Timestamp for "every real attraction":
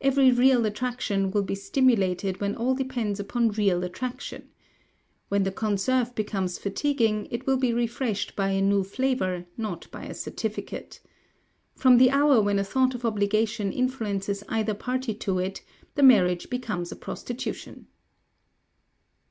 0.00-1.30